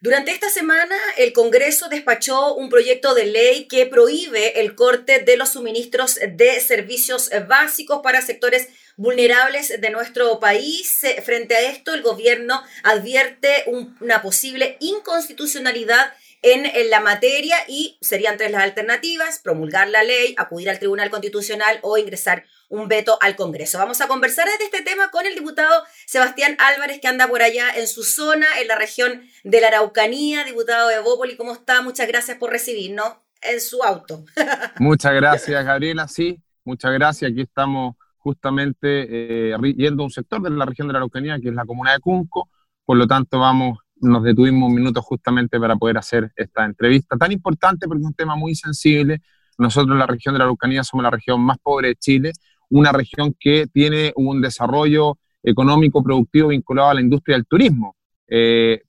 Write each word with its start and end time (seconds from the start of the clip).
Durante 0.00 0.32
esta 0.32 0.50
semana, 0.50 0.96
el 1.16 1.32
Congreso 1.32 1.88
despachó 1.88 2.54
un 2.54 2.68
proyecto 2.68 3.14
de 3.14 3.24
ley 3.24 3.66
que 3.68 3.86
prohíbe 3.86 4.60
el 4.60 4.74
corte 4.74 5.20
de 5.20 5.36
los 5.36 5.50
suministros 5.50 6.18
de 6.28 6.60
servicios 6.60 7.30
básicos 7.48 8.00
para 8.02 8.20
sectores 8.20 8.68
vulnerables 8.96 9.80
de 9.80 9.90
nuestro 9.90 10.38
país. 10.40 11.00
Frente 11.24 11.56
a 11.56 11.62
esto, 11.62 11.94
el 11.94 12.02
gobierno 12.02 12.62
advierte 12.82 13.64
una 14.00 14.20
posible 14.20 14.76
inconstitucionalidad 14.80 16.12
en, 16.44 16.90
la 16.90 17.00
materia 17.00 17.56
y 17.66 17.96
serían 18.02 18.36
tres 18.36 18.50
las 18.50 18.62
alternativas, 18.62 19.38
promulgar 19.38 19.88
la 19.88 20.02
ley, 20.02 20.34
acudir 20.36 20.68
al 20.68 20.78
Tribunal 20.78 21.08
Constitucional 21.08 21.78
o 21.80 21.96
ingresar 21.96 22.44
un 22.68 22.86
veto 22.86 23.16
al 23.22 23.34
Congreso. 23.34 23.78
Vamos 23.78 24.02
a 24.02 24.08
conversar 24.08 24.46
de 24.46 24.64
este 24.64 24.82
tema 24.82 25.10
con 25.10 25.24
el 25.24 25.34
diputado 25.34 25.84
Sebastián 26.14 26.56
Álvarez, 26.60 27.00
que 27.00 27.08
anda 27.08 27.26
por 27.26 27.42
allá 27.42 27.74
en 27.76 27.88
su 27.88 28.04
zona, 28.04 28.46
en 28.62 28.68
la 28.68 28.78
región 28.78 29.22
de 29.42 29.60
la 29.60 29.66
Araucanía, 29.66 30.44
diputado 30.44 30.88
de 30.88 31.00
Bópoli. 31.00 31.36
¿Cómo 31.36 31.54
está? 31.54 31.82
Muchas 31.82 32.06
gracias 32.06 32.38
por 32.38 32.52
recibirnos 32.52 33.16
en 33.42 33.60
su 33.60 33.82
auto. 33.82 34.24
Muchas 34.78 35.12
gracias, 35.12 35.64
Gabriela. 35.64 36.06
Sí, 36.06 36.40
muchas 36.64 36.92
gracias. 36.92 37.32
Aquí 37.32 37.40
estamos 37.40 37.96
justamente 38.18 39.08
eh, 39.10 39.56
yendo 39.76 40.04
a 40.04 40.06
un 40.06 40.12
sector 40.12 40.40
de 40.40 40.50
la 40.50 40.64
región 40.64 40.86
de 40.86 40.92
la 40.92 40.98
Araucanía, 41.00 41.40
que 41.40 41.48
es 41.48 41.54
la 41.54 41.66
comuna 41.66 41.94
de 41.94 41.98
Cunco. 41.98 42.48
Por 42.84 42.96
lo 42.96 43.08
tanto, 43.08 43.40
vamos 43.40 43.78
nos 43.96 44.22
detuvimos 44.22 44.68
un 44.68 44.74
minuto 44.76 45.02
justamente 45.02 45.58
para 45.58 45.74
poder 45.74 45.98
hacer 45.98 46.30
esta 46.36 46.64
entrevista 46.64 47.16
tan 47.16 47.32
importante 47.32 47.88
porque 47.88 48.02
es 48.02 48.06
un 48.06 48.14
tema 48.14 48.36
muy 48.36 48.54
sensible. 48.54 49.20
Nosotros 49.58 49.94
en 49.94 49.98
la 49.98 50.06
región 50.06 50.32
de 50.32 50.38
la 50.38 50.44
Araucanía 50.44 50.84
somos 50.84 51.02
la 51.02 51.10
región 51.10 51.40
más 51.40 51.58
pobre 51.58 51.88
de 51.88 51.96
Chile, 51.96 52.30
una 52.70 52.92
región 52.92 53.34
que 53.36 53.66
tiene 53.66 54.12
un 54.14 54.40
desarrollo 54.40 55.18
económico 55.44 56.02
productivo 56.02 56.48
vinculado 56.48 56.90
a 56.90 56.94
la 56.94 57.00
industria 57.00 57.36
del 57.36 57.46
turismo, 57.46 57.96
eh, 58.26 58.82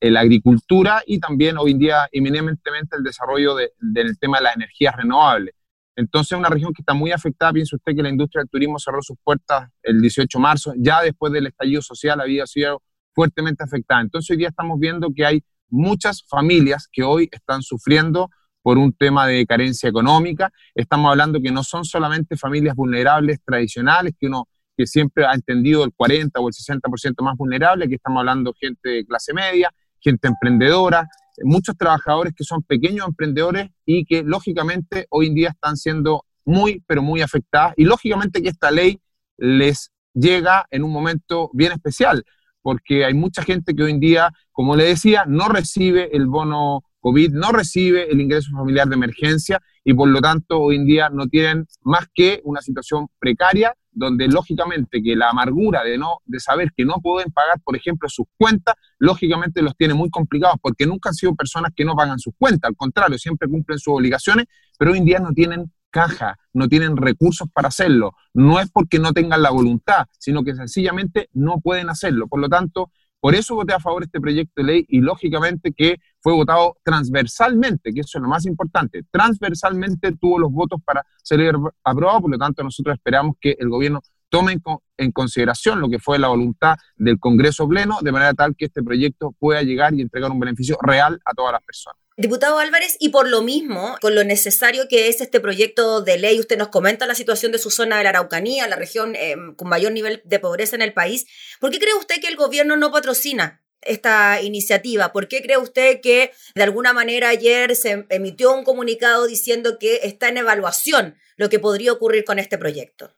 la 0.00 0.20
agricultura 0.20 1.02
y 1.06 1.20
también 1.20 1.58
hoy 1.58 1.72
en 1.72 1.78
día 1.78 2.08
eminentemente 2.10 2.96
el 2.96 3.04
desarrollo 3.04 3.54
del 3.54 4.18
tema 4.18 4.38
de 4.38 4.44
las 4.44 4.56
energías 4.56 4.96
renovables. 4.96 5.54
Entonces, 5.94 6.38
una 6.38 6.48
región 6.48 6.72
que 6.72 6.80
está 6.80 6.94
muy 6.94 7.12
afectada, 7.12 7.52
piensa 7.52 7.76
usted 7.76 7.94
que 7.94 8.02
la 8.02 8.08
industria 8.08 8.40
del 8.40 8.48
turismo 8.48 8.78
cerró 8.78 9.02
sus 9.02 9.18
puertas 9.22 9.68
el 9.82 10.00
18 10.00 10.38
de 10.38 10.42
marzo, 10.42 10.72
ya 10.78 11.02
después 11.02 11.32
del 11.32 11.48
estallido 11.48 11.82
social 11.82 12.20
había 12.20 12.46
sido 12.46 12.82
fuertemente 13.14 13.62
afectada. 13.62 14.00
Entonces 14.00 14.30
hoy 14.30 14.38
día 14.38 14.48
estamos 14.48 14.78
viendo 14.80 15.10
que 15.14 15.26
hay 15.26 15.42
muchas 15.68 16.24
familias 16.26 16.88
que 16.90 17.02
hoy 17.02 17.28
están 17.30 17.60
sufriendo 17.62 18.30
por 18.62 18.78
un 18.78 18.92
tema 18.94 19.26
de 19.26 19.44
carencia 19.44 19.88
económica. 19.88 20.50
Estamos 20.74 21.10
hablando 21.10 21.42
que 21.42 21.50
no 21.50 21.62
son 21.62 21.84
solamente 21.84 22.36
familias 22.36 22.74
vulnerables 22.74 23.40
tradicionales, 23.44 24.14
que 24.18 24.28
uno 24.28 24.48
que 24.76 24.86
siempre 24.86 25.24
ha 25.26 25.32
entendido 25.32 25.84
el 25.84 25.92
40 25.92 26.40
o 26.40 26.48
el 26.48 26.54
60% 26.54 27.22
más 27.22 27.36
vulnerable, 27.36 27.88
que 27.88 27.96
estamos 27.96 28.20
hablando 28.20 28.54
gente 28.58 28.88
de 28.88 29.04
clase 29.04 29.32
media, 29.34 29.70
gente 30.00 30.28
emprendedora, 30.28 31.08
muchos 31.42 31.76
trabajadores 31.76 32.34
que 32.36 32.44
son 32.44 32.62
pequeños 32.62 33.06
emprendedores 33.06 33.70
y 33.86 34.04
que 34.04 34.22
lógicamente 34.22 35.06
hoy 35.10 35.28
en 35.28 35.34
día 35.34 35.48
están 35.50 35.76
siendo 35.76 36.24
muy, 36.44 36.82
pero 36.86 37.02
muy 37.02 37.20
afectadas. 37.20 37.74
Y 37.76 37.84
lógicamente 37.84 38.42
que 38.42 38.48
esta 38.48 38.70
ley 38.70 39.00
les 39.36 39.90
llega 40.14 40.66
en 40.70 40.84
un 40.84 40.92
momento 40.92 41.50
bien 41.52 41.72
especial, 41.72 42.24
porque 42.60 43.04
hay 43.04 43.14
mucha 43.14 43.42
gente 43.42 43.74
que 43.74 43.82
hoy 43.82 43.92
en 43.92 44.00
día, 44.00 44.30
como 44.52 44.76
le 44.76 44.84
decía, 44.84 45.24
no 45.26 45.48
recibe 45.48 46.14
el 46.16 46.26
bono 46.26 46.84
COVID, 47.00 47.32
no 47.32 47.50
recibe 47.50 48.10
el 48.10 48.20
ingreso 48.20 48.50
familiar 48.52 48.88
de 48.88 48.94
emergencia 48.94 49.60
y 49.84 49.94
por 49.94 50.08
lo 50.08 50.20
tanto 50.20 50.60
hoy 50.60 50.76
en 50.76 50.86
día 50.86 51.08
no 51.10 51.26
tienen 51.26 51.66
más 51.82 52.06
que 52.14 52.40
una 52.44 52.60
situación 52.60 53.08
precaria 53.18 53.74
donde 53.92 54.26
lógicamente 54.26 55.02
que 55.02 55.14
la 55.14 55.30
amargura 55.30 55.84
de 55.84 55.98
no 55.98 56.18
de 56.24 56.40
saber 56.40 56.72
que 56.76 56.84
no 56.84 56.94
pueden 57.02 57.30
pagar, 57.30 57.60
por 57.62 57.76
ejemplo, 57.76 58.08
sus 58.08 58.26
cuentas, 58.36 58.74
lógicamente 58.98 59.62
los 59.62 59.76
tiene 59.76 59.94
muy 59.94 60.10
complicados 60.10 60.56
porque 60.60 60.86
nunca 60.86 61.10
han 61.10 61.14
sido 61.14 61.34
personas 61.34 61.72
que 61.76 61.84
no 61.84 61.94
pagan 61.94 62.18
sus 62.18 62.34
cuentas, 62.38 62.68
al 62.68 62.76
contrario, 62.76 63.18
siempre 63.18 63.48
cumplen 63.48 63.78
sus 63.78 63.94
obligaciones, 63.94 64.46
pero 64.78 64.92
hoy 64.92 64.98
en 64.98 65.04
día 65.04 65.18
no 65.18 65.32
tienen 65.32 65.70
caja, 65.92 66.38
no 66.54 66.68
tienen 66.68 66.96
recursos 66.96 67.48
para 67.52 67.68
hacerlo. 67.68 68.14
No 68.34 68.58
es 68.58 68.70
porque 68.70 68.98
no 68.98 69.12
tengan 69.12 69.42
la 69.42 69.50
voluntad, 69.50 70.06
sino 70.18 70.42
que 70.42 70.56
sencillamente 70.56 71.28
no 71.34 71.60
pueden 71.60 71.90
hacerlo. 71.90 72.26
Por 72.26 72.40
lo 72.40 72.48
tanto, 72.48 72.90
por 73.22 73.36
eso 73.36 73.54
voté 73.54 73.72
a 73.72 73.78
favor 73.78 74.02
de 74.02 74.06
este 74.06 74.20
proyecto 74.20 74.52
de 74.56 74.64
ley 74.64 74.84
y 74.88 75.00
lógicamente 75.00 75.72
que 75.72 76.00
fue 76.18 76.32
votado 76.32 76.78
transversalmente, 76.82 77.94
que 77.94 78.00
eso 78.00 78.18
es 78.18 78.22
lo 78.22 78.28
más 78.28 78.44
importante. 78.46 79.04
Transversalmente 79.12 80.10
tuvo 80.20 80.40
los 80.40 80.50
votos 80.50 80.80
para 80.84 81.06
ser 81.22 81.54
aprobado, 81.84 82.22
por 82.22 82.30
lo 82.32 82.36
tanto 82.36 82.64
nosotros 82.64 82.94
esperamos 82.94 83.36
que 83.40 83.54
el 83.60 83.68
gobierno 83.68 84.00
tome 84.32 84.56
en 84.96 85.12
consideración 85.12 85.78
lo 85.78 85.90
que 85.90 85.98
fue 85.98 86.18
la 86.18 86.28
voluntad 86.28 86.76
del 86.96 87.20
Congreso 87.20 87.68
Pleno, 87.68 87.98
de 88.00 88.12
manera 88.12 88.32
tal 88.32 88.56
que 88.56 88.64
este 88.64 88.82
proyecto 88.82 89.36
pueda 89.38 89.60
llegar 89.62 89.92
y 89.92 90.00
entregar 90.00 90.30
un 90.30 90.40
beneficio 90.40 90.78
real 90.80 91.20
a 91.26 91.34
todas 91.34 91.52
las 91.52 91.62
personas. 91.62 92.00
Diputado 92.16 92.58
Álvarez, 92.58 92.96
y 92.98 93.10
por 93.10 93.28
lo 93.28 93.42
mismo, 93.42 93.94
con 94.00 94.14
lo 94.14 94.24
necesario 94.24 94.88
que 94.88 95.08
es 95.08 95.20
este 95.20 95.38
proyecto 95.38 96.00
de 96.00 96.16
ley, 96.16 96.40
usted 96.40 96.56
nos 96.56 96.68
comenta 96.68 97.06
la 97.06 97.14
situación 97.14 97.52
de 97.52 97.58
su 97.58 97.70
zona 97.70 97.98
de 97.98 98.04
la 98.04 98.10
Araucanía, 98.10 98.66
la 98.68 98.76
región 98.76 99.14
eh, 99.16 99.36
con 99.56 99.68
mayor 99.68 99.92
nivel 99.92 100.22
de 100.24 100.38
pobreza 100.38 100.76
en 100.76 100.82
el 100.82 100.94
país. 100.94 101.26
¿Por 101.60 101.70
qué 101.70 101.78
cree 101.78 101.94
usted 101.94 102.20
que 102.22 102.28
el 102.28 102.36
gobierno 102.36 102.76
no 102.76 102.90
patrocina 102.90 103.62
esta 103.82 104.40
iniciativa? 104.40 105.12
¿Por 105.12 105.28
qué 105.28 105.42
cree 105.42 105.58
usted 105.58 106.00
que 106.00 106.32
de 106.54 106.62
alguna 106.62 106.94
manera 106.94 107.28
ayer 107.28 107.76
se 107.76 108.06
emitió 108.08 108.54
un 108.54 108.64
comunicado 108.64 109.26
diciendo 109.26 109.78
que 109.78 110.00
está 110.04 110.28
en 110.28 110.38
evaluación 110.38 111.18
lo 111.36 111.50
que 111.50 111.58
podría 111.58 111.92
ocurrir 111.92 112.24
con 112.24 112.38
este 112.38 112.56
proyecto? 112.56 113.14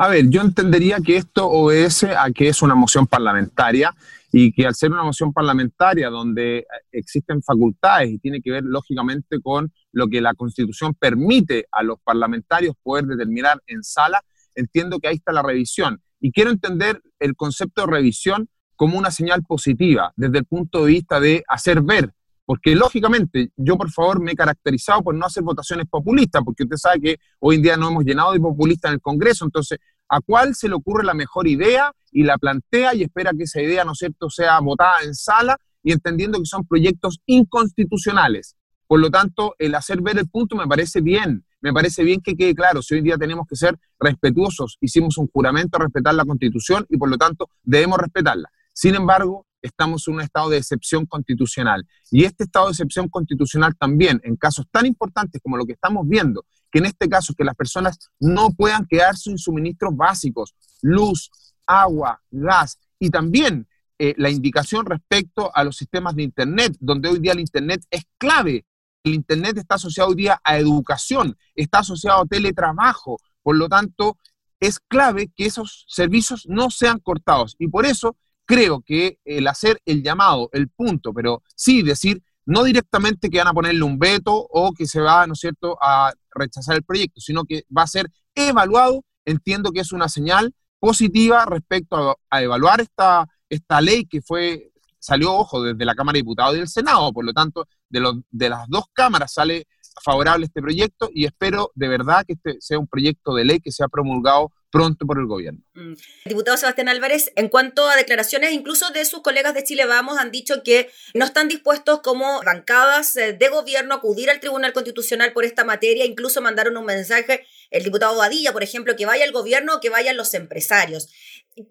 A 0.00 0.06
ver, 0.06 0.30
yo 0.30 0.42
entendería 0.42 0.98
que 1.04 1.16
esto 1.16 1.48
obedece 1.48 2.14
a 2.14 2.30
que 2.30 2.46
es 2.46 2.62
una 2.62 2.76
moción 2.76 3.08
parlamentaria 3.08 3.92
y 4.30 4.52
que 4.52 4.64
al 4.64 4.76
ser 4.76 4.92
una 4.92 5.02
moción 5.02 5.32
parlamentaria 5.32 6.08
donde 6.08 6.66
existen 6.92 7.42
facultades 7.42 8.10
y 8.10 8.18
tiene 8.20 8.40
que 8.40 8.52
ver 8.52 8.62
lógicamente 8.62 9.40
con 9.40 9.72
lo 9.90 10.06
que 10.06 10.20
la 10.20 10.34
Constitución 10.34 10.94
permite 10.94 11.66
a 11.72 11.82
los 11.82 11.98
parlamentarios 12.04 12.76
poder 12.80 13.06
determinar 13.06 13.60
en 13.66 13.82
sala, 13.82 14.22
entiendo 14.54 15.00
que 15.00 15.08
ahí 15.08 15.16
está 15.16 15.32
la 15.32 15.42
revisión. 15.42 16.00
Y 16.20 16.30
quiero 16.30 16.50
entender 16.50 17.02
el 17.18 17.34
concepto 17.34 17.80
de 17.80 17.92
revisión 17.92 18.48
como 18.76 18.98
una 18.98 19.10
señal 19.10 19.42
positiva 19.42 20.12
desde 20.14 20.38
el 20.38 20.44
punto 20.44 20.84
de 20.84 20.92
vista 20.92 21.18
de 21.18 21.42
hacer 21.48 21.82
ver, 21.82 22.12
porque 22.48 22.74
lógicamente 22.74 23.52
yo 23.58 23.76
por 23.76 23.90
favor 23.90 24.22
me 24.22 24.32
he 24.32 24.34
caracterizado 24.34 25.02
por 25.02 25.14
no 25.14 25.26
hacer 25.26 25.42
votaciones 25.42 25.84
populistas, 25.86 26.42
porque 26.42 26.62
usted 26.62 26.78
sabe 26.78 26.98
que 26.98 27.16
hoy 27.40 27.56
en 27.56 27.62
día 27.62 27.76
no 27.76 27.88
hemos 27.88 28.06
llenado 28.06 28.32
de 28.32 28.40
populistas 28.40 28.88
en 28.88 28.94
el 28.94 29.00
Congreso, 29.02 29.44
entonces 29.44 29.78
a 30.08 30.22
cuál 30.22 30.54
se 30.54 30.66
le 30.66 30.74
ocurre 30.74 31.04
la 31.04 31.12
mejor 31.12 31.46
idea 31.46 31.92
y 32.10 32.22
la 32.22 32.38
plantea 32.38 32.94
y 32.94 33.02
espera 33.02 33.32
que 33.36 33.42
esa 33.42 33.60
idea, 33.60 33.84
¿no 33.84 33.92
es 33.92 33.98
cierto?, 33.98 34.30
sea 34.30 34.58
votada 34.60 34.94
en 35.04 35.14
sala 35.14 35.58
y 35.82 35.92
entendiendo 35.92 36.38
que 36.38 36.46
son 36.46 36.66
proyectos 36.66 37.18
inconstitucionales. 37.26 38.56
Por 38.86 39.00
lo 39.00 39.10
tanto, 39.10 39.54
el 39.58 39.74
hacer 39.74 40.00
ver 40.00 40.16
el 40.16 40.26
punto 40.30 40.56
me 40.56 40.66
parece 40.66 41.02
bien, 41.02 41.44
me 41.60 41.74
parece 41.74 42.02
bien 42.02 42.22
que 42.22 42.34
quede 42.34 42.54
claro, 42.54 42.80
si 42.80 42.94
hoy 42.94 43.00
en 43.00 43.04
día 43.04 43.18
tenemos 43.18 43.46
que 43.46 43.56
ser 43.56 43.78
respetuosos, 44.00 44.78
hicimos 44.80 45.18
un 45.18 45.28
juramento 45.28 45.76
a 45.76 45.80
respetar 45.82 46.14
la 46.14 46.24
Constitución 46.24 46.86
y 46.88 46.96
por 46.96 47.10
lo 47.10 47.18
tanto 47.18 47.50
debemos 47.62 47.98
respetarla. 47.98 48.48
Sin 48.72 48.94
embargo, 48.94 49.44
estamos 49.62 50.06
en 50.08 50.14
un 50.14 50.20
estado 50.20 50.50
de 50.50 50.58
excepción 50.58 51.06
constitucional. 51.06 51.86
Y 52.10 52.24
este 52.24 52.44
estado 52.44 52.66
de 52.66 52.72
excepción 52.72 53.08
constitucional 53.08 53.74
también, 53.76 54.20
en 54.24 54.36
casos 54.36 54.66
tan 54.70 54.86
importantes 54.86 55.40
como 55.42 55.56
lo 55.56 55.66
que 55.66 55.72
estamos 55.72 56.06
viendo, 56.08 56.44
que 56.70 56.78
en 56.78 56.86
este 56.86 57.08
caso 57.08 57.34
que 57.34 57.44
las 57.44 57.54
personas 57.54 57.98
no 58.20 58.50
puedan 58.50 58.86
quedar 58.86 59.16
sin 59.16 59.38
suministros 59.38 59.96
básicos, 59.96 60.54
luz, 60.82 61.30
agua, 61.66 62.20
gas 62.30 62.78
y 62.98 63.10
también 63.10 63.66
eh, 63.98 64.14
la 64.16 64.30
indicación 64.30 64.86
respecto 64.86 65.50
a 65.54 65.64
los 65.64 65.76
sistemas 65.76 66.14
de 66.14 66.22
Internet, 66.22 66.76
donde 66.78 67.08
hoy 67.08 67.18
día 67.18 67.32
el 67.32 67.40
Internet 67.40 67.84
es 67.90 68.04
clave. 68.16 68.64
El 69.02 69.14
Internet 69.14 69.58
está 69.58 69.76
asociado 69.76 70.10
hoy 70.10 70.16
día 70.16 70.40
a 70.44 70.58
educación, 70.58 71.36
está 71.54 71.80
asociado 71.80 72.22
a 72.22 72.26
teletrabajo, 72.26 73.18
por 73.42 73.56
lo 73.56 73.68
tanto, 73.68 74.18
es 74.60 74.80
clave 74.80 75.30
que 75.34 75.46
esos 75.46 75.84
servicios 75.88 76.46
no 76.48 76.70
sean 76.70 76.98
cortados. 76.98 77.56
Y 77.58 77.68
por 77.68 77.86
eso 77.86 78.16
creo 78.48 78.80
que 78.80 79.18
el 79.26 79.46
hacer 79.46 79.78
el 79.84 80.02
llamado, 80.02 80.48
el 80.52 80.70
punto, 80.70 81.12
pero 81.12 81.42
sí 81.54 81.82
decir, 81.82 82.22
no 82.46 82.64
directamente 82.64 83.28
que 83.28 83.36
van 83.36 83.48
a 83.48 83.52
ponerle 83.52 83.82
un 83.82 83.98
veto 83.98 84.32
o 84.34 84.72
que 84.72 84.86
se 84.86 85.02
va, 85.02 85.26
¿no 85.26 85.34
es 85.34 85.40
cierto?, 85.40 85.76
a 85.82 86.14
rechazar 86.34 86.74
el 86.76 86.82
proyecto, 86.82 87.20
sino 87.20 87.44
que 87.44 87.64
va 87.76 87.82
a 87.82 87.86
ser 87.86 88.10
evaluado, 88.34 89.04
entiendo 89.26 89.70
que 89.70 89.80
es 89.80 89.92
una 89.92 90.08
señal 90.08 90.54
positiva 90.80 91.44
respecto 91.44 92.18
a, 92.30 92.42
evaluar 92.42 92.80
esta, 92.80 93.26
esta 93.50 93.82
ley 93.82 94.06
que 94.06 94.22
fue, 94.22 94.72
salió, 94.98 95.34
ojo, 95.34 95.62
desde 95.62 95.84
la 95.84 95.94
Cámara 95.94 96.14
de 96.16 96.20
Diputados 96.20 96.54
y 96.54 96.58
del 96.60 96.68
Senado, 96.68 97.12
por 97.12 97.26
lo 97.26 97.34
tanto, 97.34 97.66
de, 97.90 98.00
los, 98.00 98.14
de 98.30 98.48
las 98.48 98.66
dos 98.68 98.84
cámaras 98.94 99.34
sale 99.34 99.66
favorable 100.02 100.46
este 100.46 100.62
proyecto 100.62 101.10
y 101.12 101.26
espero 101.26 101.70
de 101.74 101.88
verdad 101.88 102.24
que 102.26 102.32
este 102.32 102.56
sea 102.60 102.78
un 102.78 102.86
proyecto 102.86 103.34
de 103.34 103.44
ley 103.44 103.60
que 103.60 103.72
sea 103.72 103.88
promulgado 103.88 104.52
pronto 104.70 105.06
por 105.06 105.18
el 105.18 105.26
gobierno. 105.26 105.60
Mm. 105.74 105.94
Diputado 106.26 106.56
Sebastián 106.56 106.88
Álvarez, 106.88 107.32
en 107.36 107.48
cuanto 107.48 107.88
a 107.88 107.96
declaraciones 107.96 108.52
incluso 108.52 108.90
de 108.90 109.04
sus 109.04 109.22
colegas 109.22 109.54
de 109.54 109.64
Chile 109.64 109.86
Vamos, 109.86 110.18
han 110.18 110.30
dicho 110.30 110.62
que 110.62 110.90
no 111.14 111.24
están 111.24 111.48
dispuestos 111.48 112.00
como 112.00 112.42
bancadas 112.42 113.16
eh, 113.16 113.32
de 113.32 113.48
gobierno 113.48 113.94
a 113.94 113.98
acudir 113.98 114.30
al 114.30 114.40
Tribunal 114.40 114.72
Constitucional 114.72 115.32
por 115.32 115.44
esta 115.44 115.64
materia, 115.64 116.04
incluso 116.04 116.40
mandaron 116.40 116.76
un 116.76 116.84
mensaje, 116.84 117.46
el 117.70 117.84
diputado 117.84 118.16
Badilla, 118.16 118.52
por 118.52 118.62
ejemplo, 118.62 118.96
que 118.96 119.06
vaya 119.06 119.24
el 119.24 119.32
gobierno 119.32 119.76
o 119.76 119.80
que 119.80 119.90
vayan 119.90 120.16
los 120.16 120.34
empresarios. 120.34 121.08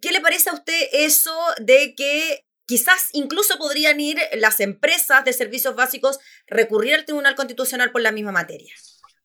¿Qué 0.01 0.11
le 0.11 0.21
parece 0.21 0.50
a 0.50 0.53
usted 0.53 0.88
eso 0.91 1.35
de 1.59 1.95
que 1.95 2.47
quizás 2.67 3.09
incluso 3.13 3.57
podrían 3.57 4.00
ir 4.00 4.19
las 4.38 4.59
empresas 4.59 5.25
de 5.25 5.33
servicios 5.33 5.75
básicos 5.75 6.19
recurrir 6.45 6.93
al 6.93 7.05
Tribunal 7.05 7.33
Constitucional 7.35 7.91
por 7.91 8.01
la 8.01 8.11
misma 8.11 8.31
materia. 8.31 8.73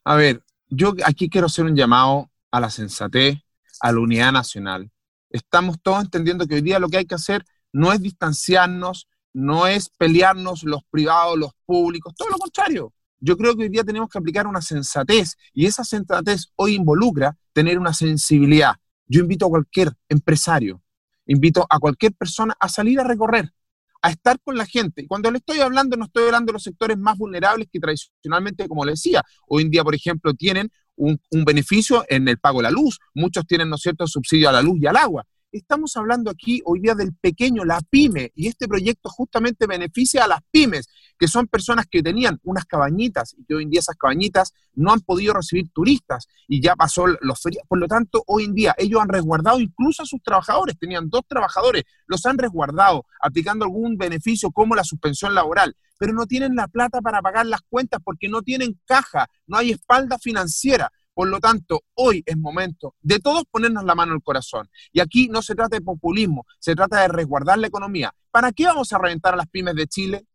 A 0.04 0.16
ver, 0.16 0.42
yo 0.68 0.94
aquí 1.04 1.28
quiero 1.28 1.48
hacer 1.48 1.64
un 1.64 1.76
llamado 1.76 2.30
a 2.50 2.60
la 2.60 2.70
sensatez, 2.70 3.34
a 3.82 3.92
la 3.92 4.00
unidad 4.00 4.32
nacional. 4.32 4.90
Estamos 5.28 5.76
todos 5.82 6.02
entendiendo 6.04 6.46
que 6.46 6.54
hoy 6.54 6.62
día 6.62 6.78
lo 6.78 6.88
que 6.88 6.98
hay 6.98 7.04
que 7.04 7.16
hacer 7.16 7.44
no 7.72 7.92
es 7.92 8.00
distanciarnos, 8.00 9.08
no 9.34 9.66
es 9.66 9.90
pelearnos 9.90 10.62
los 10.62 10.82
privados, 10.88 11.36
los 11.36 11.52
públicos, 11.66 12.14
todo 12.16 12.30
lo 12.30 12.38
contrario. 12.38 12.94
Yo 13.18 13.36
creo 13.36 13.56
que 13.56 13.64
hoy 13.64 13.68
día 13.68 13.82
tenemos 13.82 14.08
que 14.08 14.18
aplicar 14.18 14.46
una 14.46 14.62
sensatez 14.62 15.36
y 15.52 15.66
esa 15.66 15.84
sensatez 15.84 16.46
hoy 16.56 16.74
involucra 16.74 17.36
tener 17.52 17.78
una 17.78 17.92
sensibilidad. 17.92 18.74
Yo 19.06 19.20
invito 19.20 19.46
a 19.46 19.50
cualquier 19.50 19.92
empresario, 20.08 20.80
invito 21.26 21.66
a 21.68 21.78
cualquier 21.78 22.12
persona 22.12 22.54
a 22.60 22.68
salir 22.68 23.00
a 23.00 23.04
recorrer, 23.04 23.52
a 24.00 24.10
estar 24.10 24.38
con 24.44 24.56
la 24.56 24.66
gente. 24.66 25.02
Y 25.02 25.06
cuando 25.06 25.30
le 25.30 25.38
estoy 25.38 25.60
hablando, 25.60 25.96
no 25.96 26.04
estoy 26.04 26.26
hablando 26.26 26.50
de 26.50 26.54
los 26.54 26.62
sectores 26.62 26.98
más 26.98 27.18
vulnerables 27.18 27.68
que 27.72 27.80
tradicionalmente, 27.80 28.68
como 28.68 28.84
le 28.84 28.92
decía, 28.92 29.22
hoy 29.48 29.62
en 29.62 29.70
día, 29.70 29.82
por 29.82 29.94
ejemplo, 29.94 30.34
tienen 30.34 30.70
un, 30.96 31.18
beneficio 31.44 32.04
en 32.08 32.28
el 32.28 32.38
pago 32.38 32.58
de 32.58 32.64
la 32.64 32.70
luz, 32.70 32.98
muchos 33.14 33.46
tienen, 33.46 33.68
¿no 33.68 33.76
es 33.76 33.82
cierto?, 33.82 34.06
subsidio 34.06 34.48
a 34.48 34.52
la 34.52 34.62
luz 34.62 34.78
y 34.80 34.86
al 34.86 34.96
agua. 34.96 35.24
Estamos 35.50 35.96
hablando 35.96 36.30
aquí 36.30 36.62
hoy 36.64 36.80
día 36.80 36.94
del 36.94 37.14
pequeño, 37.14 37.64
la 37.64 37.80
pyme, 37.90 38.32
y 38.34 38.48
este 38.48 38.66
proyecto 38.66 39.10
justamente 39.10 39.66
beneficia 39.66 40.24
a 40.24 40.28
las 40.28 40.40
pymes, 40.50 40.88
que 41.22 41.28
son 41.28 41.46
personas 41.46 41.86
que 41.88 42.02
tenían 42.02 42.40
unas 42.42 42.64
cabañitas 42.64 43.36
y 43.38 43.44
que 43.44 43.54
hoy 43.54 43.62
en 43.62 43.70
día 43.70 43.78
esas 43.78 43.94
cabañitas 43.94 44.52
no 44.74 44.92
han 44.92 44.98
podido 45.02 45.34
recibir 45.34 45.70
turistas 45.72 46.26
y 46.48 46.60
ya 46.60 46.74
pasó 46.74 47.06
los 47.06 47.40
ferias. 47.40 47.64
Por 47.68 47.78
lo 47.78 47.86
tanto, 47.86 48.24
hoy 48.26 48.42
en 48.42 48.54
día 48.54 48.74
ellos 48.76 49.00
han 49.00 49.08
resguardado 49.08 49.60
incluso 49.60 50.02
a 50.02 50.06
sus 50.06 50.20
trabajadores, 50.20 50.76
tenían 50.80 51.08
dos 51.08 51.22
trabajadores, 51.28 51.84
los 52.08 52.26
han 52.26 52.38
resguardado 52.38 53.06
aplicando 53.20 53.64
algún 53.64 53.96
beneficio 53.96 54.50
como 54.50 54.74
la 54.74 54.82
suspensión 54.82 55.32
laboral, 55.32 55.76
pero 55.96 56.12
no 56.12 56.26
tienen 56.26 56.56
la 56.56 56.66
plata 56.66 57.00
para 57.00 57.22
pagar 57.22 57.46
las 57.46 57.60
cuentas 57.70 58.00
porque 58.02 58.28
no 58.28 58.42
tienen 58.42 58.80
caja, 58.84 59.28
no 59.46 59.58
hay 59.58 59.70
espalda 59.70 60.18
financiera. 60.18 60.90
Por 61.14 61.28
lo 61.28 61.38
tanto, 61.38 61.82
hoy 61.94 62.24
es 62.26 62.36
momento 62.36 62.96
de 63.00 63.20
todos 63.20 63.44
ponernos 63.48 63.84
la 63.84 63.94
mano 63.94 64.12
al 64.12 64.24
corazón. 64.24 64.68
Y 64.92 64.98
aquí 64.98 65.28
no 65.28 65.40
se 65.40 65.54
trata 65.54 65.76
de 65.76 65.82
populismo, 65.82 66.46
se 66.58 66.74
trata 66.74 67.02
de 67.02 67.06
resguardar 67.06 67.60
la 67.60 67.68
economía. 67.68 68.12
¿Para 68.32 68.50
qué 68.50 68.64
vamos 68.64 68.92
a 68.92 68.98
reventar 68.98 69.34
a 69.34 69.36
las 69.36 69.46
pymes 69.46 69.76
de 69.76 69.86
Chile? 69.86 70.26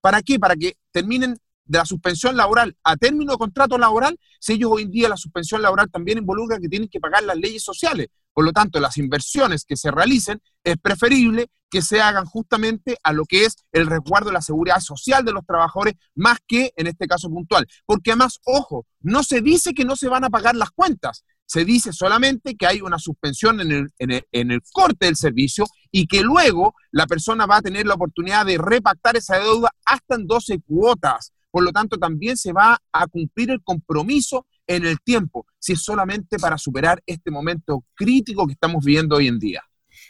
¿Para 0.00 0.22
qué? 0.22 0.38
Para 0.38 0.56
que 0.56 0.76
terminen 0.90 1.36
de 1.66 1.78
la 1.78 1.84
suspensión 1.84 2.36
laboral 2.36 2.76
a 2.84 2.96
término 2.96 3.32
de 3.32 3.38
contrato 3.38 3.78
laboral, 3.78 4.18
si 4.38 4.54
ellos 4.54 4.70
hoy 4.72 4.82
en 4.82 4.90
día 4.90 5.08
la 5.08 5.16
suspensión 5.16 5.62
laboral 5.62 5.90
también 5.90 6.18
involucra 6.18 6.58
que 6.58 6.68
tienen 6.68 6.88
que 6.88 7.00
pagar 7.00 7.22
las 7.24 7.36
leyes 7.36 7.62
sociales. 7.62 8.08
Por 8.32 8.44
lo 8.44 8.52
tanto, 8.52 8.80
las 8.80 8.98
inversiones 8.98 9.64
que 9.64 9.76
se 9.76 9.90
realicen 9.90 10.42
es 10.62 10.76
preferible 10.76 11.48
que 11.70 11.82
se 11.82 12.00
hagan 12.00 12.24
justamente 12.24 12.96
a 13.02 13.12
lo 13.12 13.24
que 13.24 13.44
es 13.44 13.56
el 13.72 13.86
resguardo 13.86 14.28
de 14.28 14.34
la 14.34 14.42
seguridad 14.42 14.78
social 14.78 15.24
de 15.24 15.32
los 15.32 15.44
trabajadores, 15.44 15.94
más 16.14 16.38
que 16.46 16.72
en 16.76 16.86
este 16.86 17.08
caso 17.08 17.28
puntual. 17.28 17.66
Porque 17.84 18.12
además, 18.12 18.38
ojo, 18.44 18.86
no 19.00 19.22
se 19.24 19.40
dice 19.40 19.74
que 19.74 19.84
no 19.84 19.96
se 19.96 20.08
van 20.08 20.24
a 20.24 20.30
pagar 20.30 20.54
las 20.54 20.70
cuentas, 20.70 21.24
se 21.46 21.64
dice 21.64 21.92
solamente 21.92 22.56
que 22.56 22.66
hay 22.66 22.80
una 22.80 22.98
suspensión 22.98 23.60
en 23.60 23.90
el, 23.98 24.62
corte 24.72 25.06
del 25.06 25.16
servicio 25.16 25.66
y 25.90 26.06
que 26.06 26.22
luego 26.22 26.74
la 26.90 27.06
persona 27.06 27.46
va 27.46 27.58
a 27.58 27.62
tener 27.62 27.86
la 27.86 27.94
oportunidad 27.94 28.46
de 28.46 28.58
repactar 28.58 29.16
esa 29.16 29.38
deuda 29.38 29.70
hasta 29.84 30.16
en 30.16 30.26
12 30.26 30.60
cuotas. 30.66 31.32
Por 31.50 31.62
lo 31.62 31.70
tanto, 31.70 31.98
también 31.98 32.36
se 32.36 32.52
va 32.52 32.78
a 32.92 33.06
cumplir 33.06 33.50
el 33.50 33.62
compromiso 33.62 34.46
en 34.66 34.86
el 34.86 34.98
tiempo, 35.00 35.46
si 35.58 35.74
es 35.74 35.82
solamente 35.82 36.38
para 36.38 36.58
superar 36.58 37.02
este 37.06 37.30
momento 37.30 37.84
crítico 37.94 38.46
que 38.46 38.54
estamos 38.54 38.84
viviendo 38.84 39.16
hoy 39.16 39.28
en 39.28 39.38
día. 39.38 39.62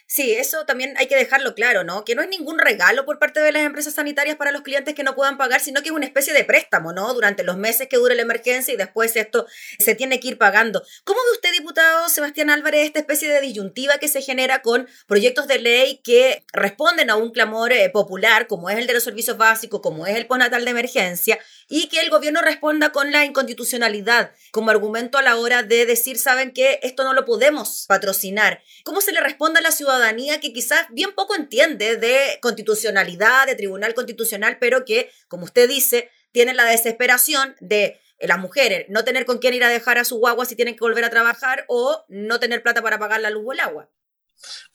Sí, 0.06 0.34
eso 0.34 0.66
también 0.66 0.94
hay 0.98 1.08
que 1.08 1.16
dejarlo 1.16 1.54
claro, 1.54 1.82
¿no? 1.82 2.04
Que 2.04 2.14
no 2.14 2.20
es 2.20 2.28
ningún 2.28 2.58
regalo 2.58 3.06
por 3.06 3.18
parte 3.18 3.40
de 3.40 3.52
las 3.52 3.62
empresas 3.62 3.94
sanitarias 3.94 4.36
para 4.36 4.52
los 4.52 4.60
clientes 4.60 4.94
que 4.94 5.02
no 5.02 5.14
puedan 5.14 5.38
pagar, 5.38 5.62
sino 5.62 5.80
que 5.80 5.88
es 5.88 5.94
una 5.94 6.04
especie 6.04 6.34
de 6.34 6.44
préstamo, 6.44 6.92
¿no? 6.92 7.14
Durante 7.14 7.42
los 7.42 7.56
meses 7.56 7.88
que 7.88 7.96
dure 7.96 8.14
la 8.14 8.20
emergencia 8.22 8.74
y 8.74 8.76
después 8.76 9.16
esto 9.16 9.46
se 9.78 9.94
tiene 9.94 10.20
que 10.20 10.28
ir 10.28 10.38
pagando. 10.38 10.82
¿Cómo 11.04 11.18
ve 11.24 11.32
usted, 11.32 11.52
diputado 11.52 12.08
Sebastián 12.10 12.50
Álvarez, 12.50 12.84
esta 12.84 12.98
especie 13.00 13.30
de 13.30 13.40
disyuntiva 13.40 13.96
que 13.98 14.08
se 14.08 14.20
genera 14.20 14.60
con 14.60 14.86
proyectos 15.06 15.48
de 15.48 15.58
ley 15.58 16.00
que 16.04 16.44
responden 16.52 17.08
a 17.08 17.16
un 17.16 17.30
clamor 17.30 17.72
eh, 17.72 17.88
popular, 17.88 18.46
como 18.46 18.68
es 18.68 18.76
el 18.76 18.86
de 18.86 18.92
los 18.92 19.04
servicios 19.04 19.38
básicos, 19.38 19.80
como 19.80 20.06
es 20.06 20.16
el 20.16 20.26
postnatal 20.26 20.66
de 20.66 20.70
emergencia, 20.70 21.38
y 21.66 21.88
que 21.88 22.00
el 22.00 22.10
gobierno 22.10 22.42
responda 22.42 22.92
con 22.92 23.10
la 23.10 23.24
inconstitucionalidad 23.24 24.32
como 24.52 24.70
argumento 24.70 25.16
a 25.16 25.22
la 25.22 25.36
hora 25.36 25.62
de 25.62 25.86
decir, 25.86 26.18
saben 26.18 26.52
que 26.52 26.78
esto 26.82 27.04
no 27.04 27.14
lo 27.14 27.24
podemos 27.24 27.86
patrocinar? 27.88 28.62
¿Cómo 28.84 29.00
se 29.00 29.12
le 29.12 29.20
responde 29.20 29.60
a 29.60 29.62
la 29.62 29.72
ciudadanía? 29.72 30.03
Que 30.40 30.52
quizás 30.52 30.86
bien 30.90 31.10
poco 31.14 31.34
entiende 31.34 31.96
de 31.96 32.38
constitucionalidad, 32.40 33.46
de 33.46 33.54
tribunal 33.54 33.94
constitucional, 33.94 34.58
pero 34.60 34.84
que, 34.84 35.10
como 35.28 35.44
usted 35.44 35.68
dice, 35.68 36.10
tiene 36.32 36.54
la 36.54 36.64
desesperación 36.64 37.54
de 37.60 38.00
eh, 38.18 38.28
las 38.28 38.38
mujeres 38.38 38.86
no 38.88 39.04
tener 39.04 39.24
con 39.24 39.38
quién 39.38 39.54
ir 39.54 39.64
a 39.64 39.68
dejar 39.68 39.98
a 39.98 40.04
su 40.04 40.18
guagua 40.18 40.44
si 40.44 40.56
tienen 40.56 40.74
que 40.74 40.80
volver 40.80 41.04
a 41.04 41.10
trabajar 41.10 41.64
o 41.68 42.04
no 42.08 42.38
tener 42.38 42.62
plata 42.62 42.82
para 42.82 42.98
pagar 42.98 43.20
la 43.20 43.30
luz 43.30 43.44
o 43.46 43.52
el 43.52 43.60
agua. 43.60 43.88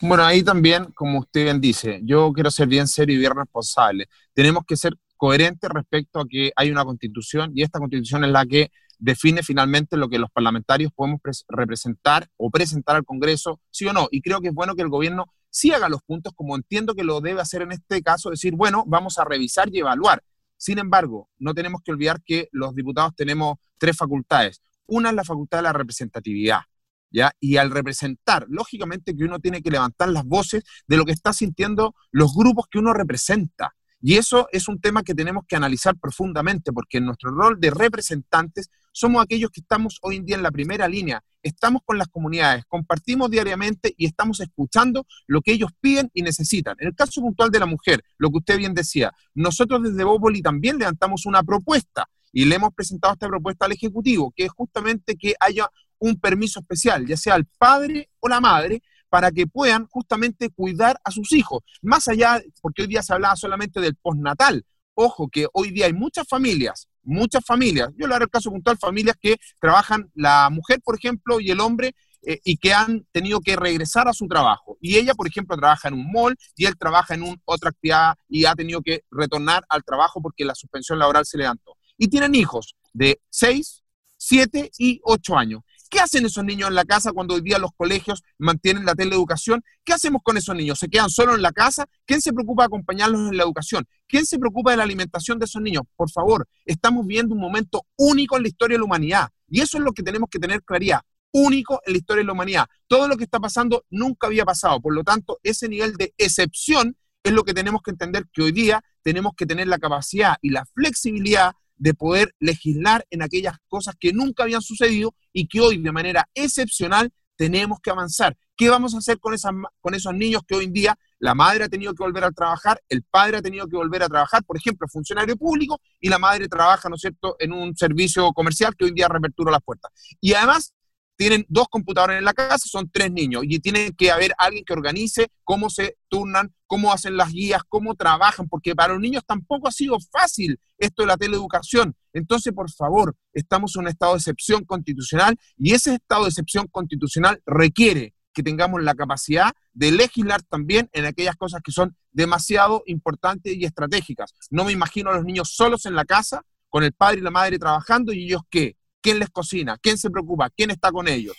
Bueno, 0.01 0.25
ahí 0.25 0.41
también, 0.41 0.85
como 0.93 1.19
usted 1.19 1.43
bien 1.43 1.61
dice, 1.61 1.99
yo 2.03 2.31
quiero 2.33 2.49
ser 2.49 2.67
bien 2.67 2.87
serio 2.87 3.15
y 3.15 3.19
bien 3.19 3.35
responsable. 3.35 4.07
Tenemos 4.33 4.63
que 4.65 4.77
ser 4.77 4.93
coherentes 5.17 5.69
respecto 5.69 6.21
a 6.21 6.27
que 6.27 6.51
hay 6.55 6.71
una 6.71 6.85
constitución 6.85 7.51
y 7.53 7.61
esta 7.61 7.79
constitución 7.79 8.23
es 8.23 8.31
la 8.31 8.45
que 8.45 8.71
define 8.99 9.41
finalmente 9.41 9.97
lo 9.97 10.09
que 10.09 10.19
los 10.19 10.29
parlamentarios 10.29 10.91
podemos 10.93 11.19
representar 11.47 12.27
o 12.37 12.51
presentar 12.51 12.97
al 12.97 13.05
Congreso, 13.05 13.59
sí 13.71 13.87
o 13.87 13.93
no. 13.93 14.07
Y 14.11 14.21
creo 14.21 14.41
que 14.41 14.49
es 14.49 14.53
bueno 14.53 14.75
que 14.75 14.81
el 14.81 14.89
gobierno 14.89 15.25
sí 15.49 15.71
haga 15.71 15.89
los 15.89 16.03
puntos 16.03 16.33
como 16.35 16.55
entiendo 16.55 16.93
que 16.93 17.03
lo 17.03 17.21
debe 17.21 17.41
hacer 17.41 17.61
en 17.61 17.71
este 17.71 18.01
caso, 18.03 18.29
decir, 18.29 18.53
bueno, 18.55 18.83
vamos 18.85 19.17
a 19.17 19.25
revisar 19.25 19.69
y 19.73 19.79
evaluar. 19.79 20.23
Sin 20.57 20.77
embargo, 20.77 21.29
no 21.37 21.53
tenemos 21.53 21.81
que 21.83 21.91
olvidar 21.91 22.21
que 22.23 22.49
los 22.51 22.75
diputados 22.75 23.15
tenemos 23.15 23.57
tres 23.77 23.95
facultades. 23.95 24.61
Una 24.85 25.09
es 25.09 25.15
la 25.15 25.23
facultad 25.23 25.59
de 25.59 25.63
la 25.63 25.73
representatividad, 25.73 26.61
¿ya? 27.09 27.31
Y 27.39 27.57
al 27.57 27.71
representar, 27.71 28.45
lógicamente 28.49 29.15
que 29.15 29.23
uno 29.23 29.39
tiene 29.39 29.61
que 29.61 29.71
levantar 29.71 30.09
las 30.09 30.25
voces 30.25 30.63
de 30.85 30.97
lo 30.97 31.05
que 31.05 31.13
está 31.13 31.31
sintiendo 31.31 31.95
los 32.11 32.35
grupos 32.35 32.65
que 32.69 32.79
uno 32.79 32.93
representa. 32.93 33.73
Y 34.01 34.15
eso 34.15 34.47
es 34.51 34.67
un 34.67 34.79
tema 34.79 35.03
que 35.03 35.13
tenemos 35.13 35.43
que 35.47 35.55
analizar 35.55 35.95
profundamente, 35.97 36.71
porque 36.71 36.99
en 36.99 37.05
nuestro 37.05 37.31
rol 37.31 37.59
de 37.59 37.69
representantes 37.69 38.69
somos 38.91 39.23
aquellos 39.23 39.51
que 39.51 39.61
estamos 39.61 39.97
hoy 40.01 40.17
en 40.17 40.25
día 40.25 40.35
en 40.35 40.43
la 40.43 40.51
primera 40.51 40.87
línea, 40.87 41.23
estamos 41.43 41.81
con 41.85 41.97
las 41.97 42.07
comunidades, 42.07 42.65
compartimos 42.67 43.29
diariamente 43.29 43.93
y 43.97 44.05
estamos 44.05 44.39
escuchando 44.39 45.05
lo 45.27 45.41
que 45.41 45.51
ellos 45.51 45.71
piden 45.79 46.09
y 46.13 46.21
necesitan. 46.21 46.75
En 46.79 46.87
el 46.87 46.95
caso 46.95 47.21
puntual 47.21 47.51
de 47.51 47.59
la 47.59 47.65
mujer, 47.65 48.03
lo 48.17 48.29
que 48.29 48.37
usted 48.37 48.57
bien 48.57 48.73
decía, 48.73 49.13
nosotros 49.35 49.83
desde 49.83 50.03
Bópoli 50.03 50.41
también 50.41 50.77
levantamos 50.77 51.25
una 51.25 51.43
propuesta 51.43 52.09
y 52.31 52.45
le 52.45 52.55
hemos 52.55 52.73
presentado 52.73 53.13
esta 53.13 53.27
propuesta 53.27 53.65
al 53.65 53.71
Ejecutivo, 53.73 54.33
que 54.35 54.45
es 54.45 54.51
justamente 54.51 55.15
que 55.15 55.33
haya 55.39 55.69
un 55.99 56.19
permiso 56.19 56.59
especial, 56.59 57.05
ya 57.05 57.17
sea 57.17 57.35
al 57.35 57.45
padre 57.57 58.09
o 58.19 58.29
la 58.29 58.39
madre, 58.39 58.81
para 59.09 59.31
que 59.31 59.47
puedan 59.47 59.87
justamente 59.87 60.49
cuidar 60.49 60.99
a 61.03 61.11
sus 61.11 61.31
hijos. 61.33 61.63
Más 61.81 62.07
allá, 62.07 62.41
porque 62.61 62.83
hoy 62.83 62.87
día 62.87 63.03
se 63.03 63.13
hablaba 63.13 63.35
solamente 63.35 63.81
del 63.81 63.95
postnatal. 63.95 64.63
Ojo, 64.93 65.29
que 65.29 65.47
hoy 65.53 65.71
día 65.71 65.85
hay 65.85 65.93
muchas 65.93 66.27
familias, 66.27 66.87
muchas 67.03 67.43
familias, 67.45 67.89
yo 67.97 68.05
le 68.07 68.15
haré 68.15 68.25
el 68.25 68.29
caso 68.29 68.51
puntual, 68.51 68.77
familias 68.77 69.15
que 69.19 69.37
trabajan, 69.59 70.11
la 70.13 70.49
mujer, 70.49 70.81
por 70.83 70.95
ejemplo, 70.95 71.39
y 71.39 71.51
el 71.51 71.61
hombre, 71.61 71.95
eh, 72.21 72.39
y 72.43 72.57
que 72.57 72.73
han 72.73 73.05
tenido 73.13 73.39
que 73.39 73.55
regresar 73.55 74.09
a 74.09 74.13
su 74.13 74.27
trabajo. 74.27 74.77
Y 74.81 74.97
ella, 74.97 75.13
por 75.13 75.27
ejemplo, 75.27 75.55
trabaja 75.55 75.87
en 75.87 75.93
un 75.93 76.11
mall 76.11 76.35
y 76.55 76.65
él 76.65 76.77
trabaja 76.77 77.13
en 77.13 77.23
un, 77.23 77.41
otra 77.45 77.69
actividad 77.69 78.15
y 78.27 78.43
ha 78.43 78.55
tenido 78.55 78.81
que 78.81 79.03
retornar 79.09 79.63
al 79.69 79.83
trabajo 79.83 80.21
porque 80.21 80.43
la 80.43 80.53
suspensión 80.53 80.99
laboral 80.99 81.25
se 81.25 81.37
levantó. 81.37 81.77
Y 81.97 82.09
tienen 82.09 82.35
hijos 82.35 82.75
de 82.91 83.21
6, 83.29 83.83
7 84.17 84.71
y 84.77 84.99
8 85.03 85.37
años. 85.37 85.61
¿Qué 85.89 85.99
hacen 85.99 86.23
esos 86.23 86.45
niños 86.45 86.69
en 86.69 86.75
la 86.75 86.85
casa 86.85 87.11
cuando 87.11 87.33
hoy 87.33 87.41
día 87.41 87.57
los 87.57 87.71
colegios 87.75 88.21
mantienen 88.37 88.85
la 88.85 88.93
teleeducación? 88.93 89.63
¿Qué 89.83 89.93
hacemos 89.93 90.21
con 90.23 90.37
esos 90.37 90.55
niños? 90.55 90.77
¿Se 90.77 90.87
quedan 90.87 91.09
solo 91.09 91.33
en 91.33 91.41
la 91.41 91.51
casa? 91.51 91.87
¿Quién 92.05 92.21
se 92.21 92.31
preocupa 92.31 92.61
de 92.63 92.67
acompañarlos 92.67 93.31
en 93.31 93.37
la 93.37 93.43
educación? 93.43 93.87
¿Quién 94.07 94.27
se 94.27 94.37
preocupa 94.37 94.71
de 94.71 94.77
la 94.77 94.83
alimentación 94.83 95.39
de 95.39 95.45
esos 95.45 95.61
niños? 95.63 95.83
Por 95.95 96.11
favor, 96.11 96.47
estamos 96.65 97.07
viendo 97.07 97.33
un 97.33 97.41
momento 97.41 97.87
único 97.97 98.37
en 98.37 98.43
la 98.43 98.49
historia 98.49 98.75
de 98.75 98.79
la 98.79 98.85
humanidad. 98.85 99.29
Y 99.47 99.61
eso 99.61 99.77
es 99.77 99.83
lo 99.83 99.91
que 99.91 100.03
tenemos 100.03 100.29
que 100.29 100.37
tener 100.37 100.61
claridad. 100.63 101.01
Único 101.31 101.81
en 101.83 101.93
la 101.93 101.97
historia 101.97 102.21
de 102.21 102.27
la 102.27 102.33
humanidad. 102.33 102.67
Todo 102.87 103.07
lo 103.07 103.17
que 103.17 103.23
está 103.23 103.39
pasando 103.39 103.83
nunca 103.89 104.27
había 104.27 104.45
pasado. 104.45 104.79
Por 104.79 104.93
lo 104.93 105.03
tanto, 105.03 105.39
ese 105.41 105.67
nivel 105.67 105.93
de 105.95 106.13
excepción 106.17 106.95
es 107.23 107.33
lo 107.33 107.43
que 107.43 107.55
tenemos 107.55 107.81
que 107.81 107.91
entender 107.91 108.25
que 108.31 108.43
hoy 108.43 108.51
día 108.51 108.83
tenemos 109.01 109.33
que 109.35 109.47
tener 109.47 109.67
la 109.67 109.79
capacidad 109.79 110.35
y 110.41 110.51
la 110.51 110.65
flexibilidad 110.65 111.53
de 111.79 111.93
poder 111.95 112.35
legislar 112.39 113.05
en 113.09 113.23
aquellas 113.23 113.55
cosas 113.67 113.95
que 113.99 114.13
nunca 114.13 114.43
habían 114.43 114.61
sucedido 114.61 115.15
y 115.33 115.47
que 115.47 115.61
hoy 115.61 115.81
de 115.81 115.91
manera 115.91 116.29
excepcional 116.35 117.11
tenemos 117.35 117.79
que 117.81 117.89
avanzar. 117.89 118.37
¿Qué 118.55 118.69
vamos 118.69 118.93
a 118.93 118.97
hacer 118.97 119.17
con, 119.19 119.33
esas, 119.33 119.53
con 119.79 119.95
esos 119.95 120.13
niños 120.13 120.41
que 120.45 120.55
hoy 120.55 120.65
en 120.65 120.73
día 120.73 120.95
la 121.19 121.33
madre 121.33 121.63
ha 121.63 121.69
tenido 121.69 121.93
que 121.93 122.03
volver 122.03 122.25
a 122.25 122.31
trabajar, 122.31 122.81
el 122.89 123.03
padre 123.03 123.37
ha 123.37 123.41
tenido 123.41 123.67
que 123.67 123.77
volver 123.77 124.03
a 124.03 124.09
trabajar, 124.09 124.43
por 124.43 124.57
ejemplo, 124.57 124.87
funcionario 124.89 125.37
público, 125.37 125.79
y 125.99 126.09
la 126.09 126.19
madre 126.19 126.47
trabaja, 126.47 126.89
¿no 126.89 126.95
es 126.95 127.01
cierto?, 127.01 127.37
en 127.39 127.53
un 127.53 127.75
servicio 127.75 128.31
comercial 128.33 128.75
que 128.75 128.85
hoy 128.85 128.89
en 128.89 128.95
día 128.95 129.07
reapertura 129.07 129.51
las 129.51 129.61
puertas. 129.61 129.91
Y 130.19 130.33
además 130.33 130.73
tienen 131.19 131.45
dos 131.49 131.67
computadores 131.67 132.17
en 132.17 132.23
la 132.23 132.33
casa, 132.33 132.65
son 132.69 132.89
tres 132.89 133.11
niños 133.11 133.43
y 133.45 133.59
tiene 133.59 133.91
que 133.91 134.09
haber 134.09 134.31
alguien 134.37 134.63
que 134.63 134.71
organice 134.71 135.27
cómo 135.43 135.69
se 135.69 135.97
turnan, 136.07 136.55
cómo 136.65 136.93
hacen 136.93 137.17
las 137.17 137.33
guías, 137.33 137.61
cómo 137.67 137.95
trabajan, 137.95 138.47
porque 138.47 138.73
para 138.73 138.93
los 138.93 139.01
niños 139.01 139.23
tampoco 139.27 139.67
ha 139.67 139.71
sido 139.71 139.97
fácil 140.13 140.57
esto 140.77 141.03
de 141.03 141.07
la 141.07 141.17
teleeducación. 141.17 141.93
Entonces, 142.13 142.53
por 142.53 142.71
favor, 142.71 143.17
estamos 143.33 143.75
en 143.75 143.81
un 143.81 143.87
estado 143.89 144.13
de 144.13 144.19
excepción 144.19 144.63
constitucional 144.63 145.37
y 145.57 145.73
ese 145.73 145.95
estado 145.95 146.23
de 146.23 146.29
excepción 146.29 146.67
constitucional 146.71 147.41
requiere 147.45 148.13
que 148.33 148.41
tengamos 148.41 148.81
la 148.81 148.95
capacidad 148.95 149.51
de 149.73 149.91
legislar 149.91 150.41
también 150.43 150.89
en 150.93 151.03
aquellas 151.03 151.35
cosas 151.35 151.61
que 151.61 151.73
son 151.73 151.97
demasiado 152.13 152.81
importantes 152.85 153.57
y 153.57 153.65
estratégicas. 153.65 154.33
No 154.51 154.63
me 154.63 154.71
imagino 154.71 155.09
a 155.09 155.15
los 155.15 155.25
niños 155.25 155.53
solos 155.53 155.85
en 155.85 155.95
la 155.95 156.05
casa, 156.05 156.43
con 156.69 156.85
el 156.85 156.93
padre 156.93 157.19
y 157.19 157.23
la 157.23 157.31
madre 157.31 157.59
trabajando 157.59 158.13
y 158.13 158.23
ellos 158.23 158.43
qué, 158.49 158.77
quién 159.01 159.19
les 159.19 159.29
cocina, 159.29 159.77
quién 159.81 159.97
se 159.97 160.09
preocupa, 160.09 160.49
quién 160.49 160.71
está 160.71 160.91
con 160.91 161.07
ellos. 161.07 161.35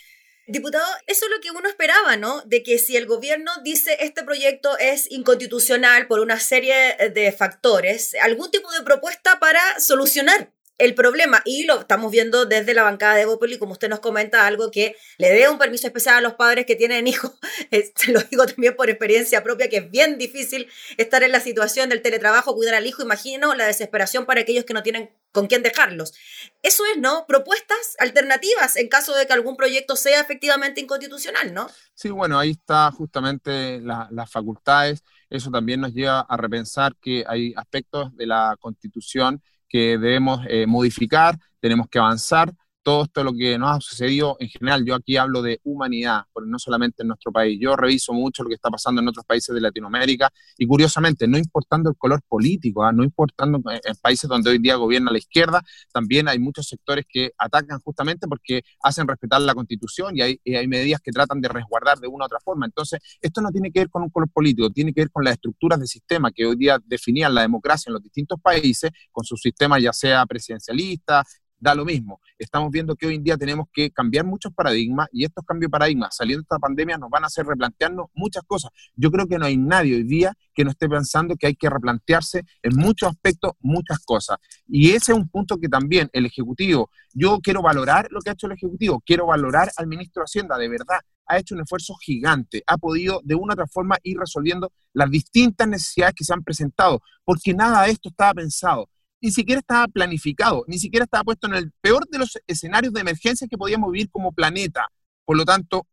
Diputado, 0.47 0.85
eso 1.07 1.27
es 1.27 1.31
lo 1.31 1.41
que 1.41 1.53
uno 1.53 1.69
esperaba, 1.69 2.17
¿no? 2.17 2.43
De 2.43 2.65
que 2.65 2.79
si 2.79 2.97
el 2.97 3.07
gobierno 3.07 3.53
dice 3.63 3.97
este 4.01 4.25
proyecto 4.25 4.77
es 4.79 5.09
inconstitucional 5.11 6.09
por 6.09 6.19
una 6.19 6.41
serie 6.41 6.97
de 7.15 7.31
factores, 7.31 8.17
algún 8.21 8.51
tipo 8.51 8.71
de 8.73 8.83
propuesta 8.83 9.39
para 9.39 9.61
solucionar 9.79 10.53
el 10.81 10.95
problema, 10.95 11.43
y 11.45 11.65
lo 11.65 11.81
estamos 11.81 12.11
viendo 12.11 12.47
desde 12.47 12.73
la 12.73 12.83
bancada 12.83 13.15
de 13.15 13.27
Bopoli, 13.27 13.59
como 13.59 13.73
usted 13.73 13.91
nos 13.91 14.01
comenta, 14.01 14.47
algo 14.47 14.71
que 14.71 14.97
le 15.19 15.31
dé 15.31 15.49
un 15.49 15.59
permiso 15.59 15.87
especial 15.87 16.17
a 16.17 16.21
los 16.23 16.35
padres 16.35 16.65
que 16.65 16.75
tienen 16.75 17.07
hijos, 17.07 17.33
se 17.95 18.13
lo 18.13 18.21
digo 18.23 18.47
también 18.47 18.75
por 18.75 18.89
experiencia 18.89 19.43
propia, 19.43 19.69
que 19.69 19.77
es 19.77 19.91
bien 19.91 20.17
difícil 20.17 20.69
estar 20.97 21.23
en 21.23 21.33
la 21.33 21.41
situación 21.41 21.91
del 21.91 22.01
teletrabajo, 22.01 22.55
cuidar 22.55 22.75
al 22.75 22.87
hijo, 22.87 23.03
imagino 23.03 23.55
la 23.55 23.67
desesperación 23.67 24.25
para 24.25 24.41
aquellos 24.41 24.65
que 24.65 24.73
no 24.73 24.83
tienen 24.83 25.11
con 25.33 25.47
quién 25.47 25.63
dejarlos. 25.63 26.15
Eso 26.63 26.83
es, 26.93 27.01
¿no? 27.01 27.27
Propuestas 27.29 27.95
alternativas 27.99 28.77
en 28.77 28.89
caso 28.89 29.15
de 29.15 29.27
que 29.27 29.33
algún 29.33 29.57
proyecto 29.57 29.97
sea 29.97 30.21
efectivamente 30.21 30.81
inconstitucional, 30.81 31.53
¿no? 31.53 31.69
Sí, 31.95 32.09
bueno, 32.09 32.39
ahí 32.39 32.53
está 32.53 32.91
justamente 32.91 33.81
las 33.81 34.31
facultades. 34.31 35.05
Eso 35.29 35.51
también 35.51 35.81
nos 35.81 35.93
lleva 35.93 36.21
a 36.21 36.37
repensar 36.37 36.97
que 37.01 37.23
hay 37.27 37.53
aspectos 37.57 38.17
de 38.17 38.27
la 38.27 38.57
constitución 38.59 39.43
que 39.71 39.97
debemos 39.97 40.45
eh, 40.49 40.67
modificar, 40.67 41.39
tenemos 41.61 41.89
que 41.89 41.99
avanzar, 41.99 42.53
todo 42.83 43.05
esto 43.05 43.23
lo 43.23 43.33
que 43.33 43.59
nos 43.59 43.77
ha 43.77 43.81
sucedido 43.81 44.37
en 44.41 44.49
general, 44.49 44.85
yo 44.85 44.95
aquí 44.95 45.17
hablo 45.17 45.43
de 45.43 45.61
humanidad, 45.65 46.25
pero 46.35 46.47
no 46.47 46.59
solamente 46.59 47.03
en 47.03 47.09
nuestro 47.09 47.31
país, 47.31 47.59
yo 47.61 47.77
reviso 47.77 48.13
mucho 48.13 48.43
lo 48.43 48.49
que 48.49 48.55
está 48.55 48.71
pasando 48.71 49.01
en 49.03 49.09
otros 49.09 49.25
países 49.27 49.55
de 49.55 49.61
Latinoamérica 49.61 50.31
y 50.57 50.67
curiosamente, 50.67 51.29
no 51.29 51.37
importando 51.37 51.91
el 51.91 51.97
color 51.97 52.23
político, 52.27 52.85
¿ah? 52.85 52.93
no 52.93 53.05
importando 53.05 53.61
en 53.71 53.95
países 54.01 54.29
donde 54.29 54.51
hoy 54.51 54.59
día 54.59 54.77
gobierna 54.77 55.11
la 55.11 55.19
izquierda, 55.19 55.63
también 55.93 56.29
hay 56.29 56.39
muchos 56.39 56.67
sectores 56.67 57.05
que 57.09 57.33
atacan 57.37 57.81
justamente 57.81 58.27
porque 58.27 58.63
hacen 58.83 59.07
respetar 59.07 59.41
la 59.43 59.55
constitución 59.55 60.17
y 60.17 60.23
hay, 60.23 60.41
y 60.43 60.55
hay 60.55 60.67
medidas 60.67 61.01
que 61.01 61.13
tratan 61.13 61.41
de 61.41 61.49
resguardar 61.49 61.99
de 61.99 62.09
una 62.09 62.25
u 62.25 62.27
otra 62.27 62.41
forma. 62.41 62.67
Entonces, 62.67 63.01
esto 63.21 63.41
no 63.41 63.51
tiene 63.51 63.71
que 63.71 63.81
ver 63.81 63.91
con 63.91 64.03
un 64.03 64.11
color 64.11 64.31
político, 64.31 64.71
tiene 64.71 64.93
que 64.93 65.03
ver 65.03 65.11
con 65.11 65.25
las 65.25 65.35
estructuras 65.35 65.79
de 65.81 65.87
sistema 65.87 66.31
que 66.31 66.47
hoy 66.47 66.57
día 66.57 66.79
definían 66.85 67.35
la 67.35 67.43
democracia 67.43 67.91
en 67.91 67.95
los 67.95 68.03
distintos 68.03 68.41
países, 68.41 68.91
con 69.13 69.25
sus 69.25 69.41
sistemas 69.41 69.83
ya 69.83 69.93
sea 69.93 70.25
presidencialista, 70.27 71.25
da 71.61 71.75
lo 71.75 71.85
mismo. 71.85 72.21
Estamos 72.39 72.71
viendo 72.71 72.97
que 72.97 73.07
hoy 73.07 73.17
en 73.17 73.23
día 73.23 73.37
tenemos 73.37 73.67
que 73.73 73.91
cambiar 73.91 74.25
muchos 74.25 74.53
paradigmas 74.53 75.09
y 75.13 75.25
estos 75.25 75.45
cambios 75.45 75.69
de 75.69 75.73
paradigmas 75.73 76.17
saliendo 76.17 76.41
de 76.41 76.45
esta 76.45 76.59
pandemia 76.59 76.97
nos 76.97 77.11
van 77.11 77.25
a 77.25 77.27
hacer 77.27 77.47
replantearnos 77.47 78.07
muchas 78.15 78.43
cosas. 78.45 78.71
Yo 78.97 79.11
creo 79.11 79.27
que 79.27 79.39
no 79.39 79.45
hay 79.45 79.59
nadie 79.59 79.95
hoy 79.95 80.05
día 80.05 80.33
que 80.55 80.65
no 80.65 80.71
esté 80.71 80.89
pensando 80.89 81.37
que 81.37 81.47
hay 81.47 81.55
que 81.55 81.69
replantearse 81.69 82.45
en 82.63 82.77
muchos 82.77 83.11
aspectos 83.11 83.53
muchas 83.61 83.99
cosas. 84.01 84.39
Y 84.67 84.91
ese 84.91 85.13
es 85.13 85.19
un 85.19 85.29
punto 85.29 85.59
que 85.59 85.69
también 85.69 86.09
el 86.13 86.27
Ejecutivo, 86.27 86.91
yo 87.13 87.39
quiero 87.41 87.63
valorar 87.63 88.09
lo 88.11 88.21
que 88.21 88.31
ha 88.31 88.33
hecho 88.33 88.47
el 88.47 88.55
Ejecutivo, 88.55 89.03
quiero 89.05 89.27
valorar 89.27 89.71
al 89.77 89.87
ministro 89.87 90.23
de 90.23 90.25
Hacienda, 90.25 90.57
de 90.57 90.69
verdad, 90.69 91.01
ha 91.27 91.39
hecho 91.39 91.55
un 91.55 91.61
esfuerzo 91.61 91.95
gigante, 91.95 92.63
ha 92.67 92.77
podido 92.77 93.21
de 93.23 93.35
una 93.35 93.53
u 93.53 93.55
otra 93.55 93.67
forma 93.67 93.97
ir 94.03 94.19
resolviendo 94.19 94.73
las 94.93 95.11
distintas 95.11 95.69
necesidades 95.69 96.15
que 96.17 96.25
se 96.25 96.33
han 96.33 96.43
presentado, 96.43 97.01
porque 97.25 97.55
nada 97.55 97.85
de 97.85 97.93
esto 97.93 98.09
estaba 98.09 98.35
pensado 98.35 98.89
ni 99.21 99.31
siquiera 99.31 99.61
estaba 99.61 99.87
planificado, 99.89 100.65
ni 100.67 100.79
siquiera 100.79 101.05
estaba 101.05 101.25
puesto 101.25 101.47
en 101.47 101.55
el 101.55 101.73
peor 101.81 102.09
de 102.09 102.19
los 102.19 102.39
escenarios 102.47 102.93
de 102.93 103.01
emergencia 103.01 103.47
que 103.49 103.59
podíamos 103.59 103.93
vivir 103.93 104.11
como 104.11 104.33
planeta. 104.33 104.89
Por 105.25 105.37
lo 105.37 105.45
tanto, 105.45 105.87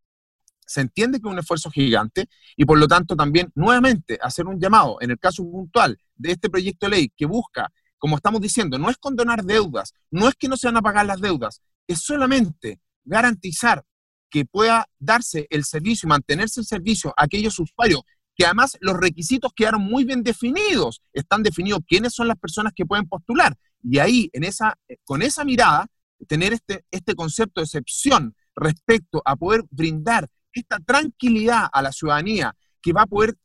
se 0.66 0.82
entiende 0.82 1.20
que 1.20 1.28
es 1.28 1.32
un 1.32 1.40
esfuerzo 1.40 1.70
gigante 1.72 2.28
y 2.56 2.66
por 2.66 2.78
lo 2.78 2.88
tanto 2.88 3.16
también 3.16 3.52
nuevamente 3.56 4.20
hacer 4.22 4.46
un 4.48 4.60
llamado 4.60 4.98
en 5.02 5.12
el 5.12 5.20
caso 5.20 5.44
puntual 5.44 5.98
de 6.16 6.32
este 6.32 6.50
proyecto 6.50 6.86
de 6.86 6.90
ley 6.92 7.12
que 7.16 7.26
busca, 7.26 7.72
como 7.98 8.18
estamos 8.18 8.42
diciendo, 8.42 8.78
no 8.78 8.90
es 8.90 8.98
condonar 8.98 9.44
deudas, 9.44 9.94
no 10.12 10.28
es 10.28 10.36
que 10.36 10.48
no 10.48 10.58
se 10.58 10.68
van 10.68 10.78
a 10.78 10.82
pagar 10.82 11.06
las 11.06 11.22
deudas, 11.22 11.62
es 11.88 12.00
solamente 12.00 12.80
garantizar 13.06 13.84
que 14.30 14.46
pueda 14.46 14.88
darse 15.00 15.48
el 15.50 15.64
servicio 15.64 16.08
y 16.08 16.10
mantenerse 16.10 16.60
el 16.60 16.66
servicio 16.66 17.14
a 17.16 17.24
aquellos 17.24 17.58
usuarios 17.60 18.02
que 18.38 18.46
además 18.46 18.77
los 18.82 18.96
requisitos 18.96 19.51
quedaron 19.56 19.82
muy 19.82 20.06
bien 20.06 20.22
definidos, 20.22 21.01
están 21.12 21.41
definidos 21.41 21.82
quiénes 21.88 22.13
son 22.13 22.27
las 22.27 22.38
personas 22.38 22.72
que 22.75 22.86
pueden 22.86 23.10
postular. 23.10 23.58
Y 23.84 23.98
ahí, 23.98 24.29
en 24.32 24.44
esa, 24.44 24.77
con 25.06 25.24
esa 25.24 25.44
mirada, 25.44 25.88
tener 26.27 26.53
este, 26.53 26.86
este 26.91 27.15
concepto 27.15 27.62
de 27.62 27.65
excepción 27.65 28.36
respecto 28.56 29.24
a 29.25 29.36
poder 29.36 29.63
brindar 29.72 30.29
esta 30.53 30.79
tranquilidad 30.79 31.67
a 31.72 31.82
la 31.82 31.91
ciudadanía 31.91 32.56
que 32.82 32.94
va 32.94 33.03
a 33.03 33.08
poder 33.08 33.36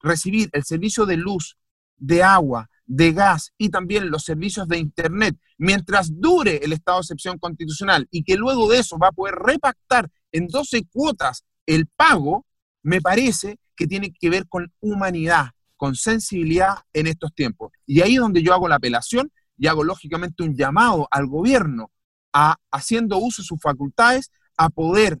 recibir 0.00 0.50
el 0.52 0.64
servicio 0.64 1.06
de 1.06 1.16
luz, 1.16 1.56
de 1.96 2.22
agua, 2.22 2.68
de 2.84 3.12
gas 3.12 3.52
y 3.56 3.70
también 3.70 4.10
los 4.10 4.24
servicios 4.24 4.68
de 4.68 4.78
Internet, 4.78 5.36
mientras 5.56 6.10
dure 6.20 6.60
el 6.62 6.72
estado 6.72 6.98
de 6.98 7.02
excepción 7.02 7.38
constitucional 7.38 8.06
y 8.10 8.22
que 8.22 8.36
luego 8.36 8.70
de 8.70 8.78
eso 8.80 8.98
va 8.98 9.08
a 9.08 9.12
poder 9.12 9.34
repactar 9.34 10.10
en 10.30 10.46
12 10.46 10.86
cuotas 10.92 11.44
el 11.64 11.86
pago, 11.86 12.46
me 12.82 13.00
parece 13.00 13.58
que 13.76 13.86
tiene 13.86 14.12
que 14.12 14.30
ver 14.30 14.46
con 14.48 14.72
humanidad, 14.80 15.50
con 15.76 15.94
sensibilidad 15.94 16.78
en 16.92 17.06
estos 17.06 17.34
tiempos. 17.34 17.72
Y 17.86 18.00
ahí 18.00 18.14
es 18.14 18.20
donde 18.20 18.42
yo 18.42 18.54
hago 18.54 18.68
la 18.68 18.76
apelación 18.76 19.30
y 19.58 19.66
hago 19.66 19.84
lógicamente 19.84 20.42
un 20.42 20.56
llamado 20.56 21.08
al 21.10 21.26
gobierno 21.26 21.90
a, 22.32 22.56
haciendo 22.70 23.18
uso 23.18 23.42
de 23.42 23.46
sus 23.46 23.60
facultades, 23.60 24.30
a 24.56 24.68
poder, 24.68 25.20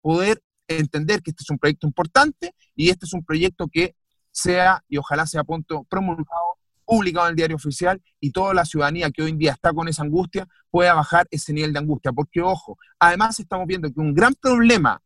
poder 0.00 0.40
entender 0.68 1.22
que 1.22 1.30
este 1.30 1.42
es 1.42 1.50
un 1.50 1.58
proyecto 1.58 1.86
importante 1.86 2.54
y 2.74 2.90
este 2.90 3.06
es 3.06 3.12
un 3.12 3.24
proyecto 3.24 3.68
que 3.68 3.94
sea 4.30 4.84
y 4.88 4.98
ojalá 4.98 5.26
sea 5.26 5.44
punto 5.44 5.84
promulgado, 5.88 6.58
publicado 6.84 7.26
en 7.26 7.30
el 7.30 7.36
diario 7.36 7.56
oficial 7.56 8.00
y 8.20 8.30
toda 8.30 8.54
la 8.54 8.64
ciudadanía 8.64 9.10
que 9.10 9.22
hoy 9.22 9.30
en 9.30 9.38
día 9.38 9.52
está 9.52 9.72
con 9.72 9.88
esa 9.88 10.02
angustia 10.02 10.46
pueda 10.70 10.94
bajar 10.94 11.26
ese 11.30 11.52
nivel 11.52 11.72
de 11.72 11.80
angustia. 11.80 12.12
Porque, 12.12 12.40
ojo, 12.40 12.78
además 12.98 13.38
estamos 13.40 13.66
viendo 13.66 13.92
que 13.92 14.00
un 14.00 14.14
gran 14.14 14.34
problema 14.34 15.00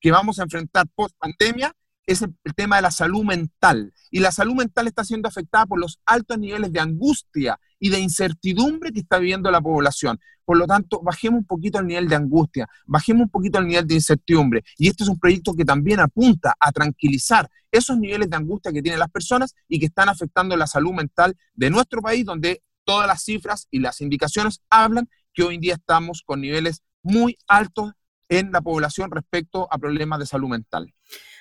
que 0.00 0.10
vamos 0.10 0.38
a 0.38 0.44
enfrentar 0.44 0.86
post 0.94 1.16
pandemia 1.18 1.72
es 2.06 2.22
el, 2.22 2.34
tema 2.54 2.76
de 2.76 2.82
la 2.82 2.90
salud 2.90 3.24
mental. 3.24 3.92
Y 4.10 4.20
la 4.20 4.30
salud 4.32 4.54
mental 4.54 4.86
está 4.86 5.04
siendo 5.04 5.28
afectada 5.28 5.66
por 5.66 5.78
los 5.78 6.00
altos 6.06 6.38
niveles 6.38 6.72
de 6.72 6.80
angustia 6.80 7.58
y 7.78 7.90
de 7.90 7.98
incertidumbre 7.98 8.92
que 8.92 9.00
está 9.00 9.18
viviendo 9.18 9.50
la 9.50 9.60
población. 9.60 10.18
Por 10.44 10.56
lo 10.56 10.66
tanto, 10.66 11.00
bajemos 11.02 11.40
un 11.40 11.44
poquito 11.44 11.80
el 11.80 11.86
nivel 11.88 12.08
de 12.08 12.14
angustia, 12.14 12.68
bajemos 12.86 13.24
un 13.24 13.30
poquito 13.30 13.58
el 13.58 13.66
nivel 13.66 13.86
de 13.86 13.94
incertidumbre. 13.94 14.62
Y 14.78 14.88
este 14.88 15.02
es 15.02 15.08
un 15.08 15.18
proyecto 15.18 15.54
que 15.54 15.64
también 15.64 15.98
apunta 15.98 16.54
a 16.58 16.70
tranquilizar 16.70 17.50
esos 17.72 17.98
niveles 17.98 18.30
de 18.30 18.36
angustia 18.36 18.72
que 18.72 18.80
tienen 18.80 19.00
las 19.00 19.10
personas 19.10 19.54
y 19.68 19.80
que 19.80 19.86
están 19.86 20.08
afectando 20.08 20.56
la 20.56 20.68
salud 20.68 20.92
mental 20.92 21.36
de 21.54 21.68
nuestro 21.68 22.00
país, 22.00 22.24
donde 22.24 22.62
todas 22.84 23.08
las 23.08 23.24
cifras 23.24 23.66
y 23.70 23.80
las 23.80 24.00
indicaciones 24.00 24.62
hablan 24.70 25.08
que 25.34 25.42
hoy 25.42 25.56
en 25.56 25.60
día 25.60 25.74
estamos 25.74 26.22
con 26.24 26.40
niveles 26.40 26.82
muy 27.02 27.36
altos 27.48 27.92
en 28.28 28.52
la 28.52 28.60
población 28.60 29.10
respecto 29.10 29.68
a 29.70 29.78
problemas 29.78 30.18
de 30.20 30.26
salud 30.26 30.48
mental. 30.48 30.92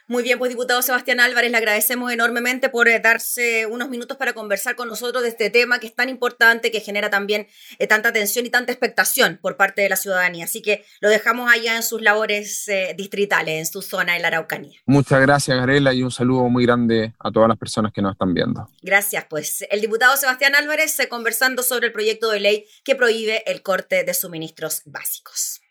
Muy 0.08 0.22
bien, 0.22 0.38
pues 0.38 0.50
diputado 0.50 0.84
Sebastián 0.84 1.20
Álvarez, 1.20 1.50
le 1.50 1.58
agradecemos 1.58 2.12
enormemente 2.12 2.70
por 2.70 2.88
eh, 2.88 3.00
darse 3.00 3.66
unos 3.66 3.90
minutos 3.90 4.18
para 4.18 4.34
conversar 4.34 4.76
con 4.76 4.88
nosotros 4.88 5.24
de 5.24 5.30
este 5.30 5.50
tema 5.50 5.80
que 5.80 5.88
es 5.88 5.96
tan 5.96 6.10
importante, 6.10 6.70
que 6.70 6.80
genera 6.80 7.10
también 7.10 7.48
eh, 7.80 7.88
tanta 7.88 8.10
atención 8.10 8.46
y 8.46 8.52
tanta 8.52 8.72
expectación 8.72 9.40
por 9.42 9.58
parte 9.58 9.82
de 9.82 9.90
la 9.90 9.96
ciudadanía. 9.96 10.46
Así 10.46 10.62
que 10.62 10.86
lo 11.00 11.10
dejamos 11.10 11.52
allá 11.52 11.76
en 11.76 11.82
sus 11.82 12.04
labores 12.04 12.68
eh, 12.68 12.94
distritales, 12.96 13.58
en 13.58 13.66
su 13.66 13.82
zona 13.82 14.14
de 14.14 14.20
la 14.20 14.28
Araucanía. 14.28 14.80
Muchas 14.86 15.20
gracias, 15.22 15.58
Garela, 15.58 15.92
y 15.92 16.04
un 16.04 16.12
saludo 16.12 16.50
muy 16.50 16.68
grande 16.68 17.16
a 17.18 17.32
todas 17.32 17.50
las 17.50 17.58
personas 17.58 17.92
que 17.92 18.04
nos 18.04 18.12
están 18.12 18.32
viendo. 18.36 18.70
Gracias, 18.84 19.26
pues 19.28 19.66
el 19.72 19.82
diputado 19.82 20.16
Sebastián 20.18 20.54
Álvarez 20.54 20.96
conversando 21.10 21.64
sobre 21.64 21.88
el 21.88 21.94
proyecto 21.94 22.30
de 22.30 22.40
ley 22.40 22.68
que 22.84 22.96
prohíbe 22.96 23.44
el 23.52 23.64
corte 23.64 24.04
de 24.04 24.14
suministros 24.14 24.84
básicos. 24.86 25.62